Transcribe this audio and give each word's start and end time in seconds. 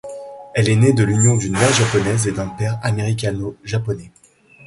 Elle 0.55 0.67
est 0.69 0.75
née 0.77 0.93
de 0.93 1.03
l'union 1.03 1.37
d'une 1.37 1.53
mère 1.53 1.71
japonaise 1.73 2.25
et 2.27 2.31
d'un 2.31 2.47
père 2.47 2.79
américano-japonais. 2.81 4.09